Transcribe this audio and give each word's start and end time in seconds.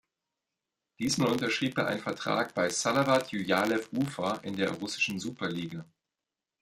Diesmal 0.97 1.29
unterschrieb 1.31 1.77
er 1.77 1.85
einen 1.85 2.01
Vertrag 2.01 2.55
bei 2.55 2.69
Salawat 2.69 3.31
Julajew 3.31 3.83
Ufa 3.91 4.37
in 4.37 4.55
der 4.55 4.71
russischen 4.71 5.19
Superliga. 5.19 5.85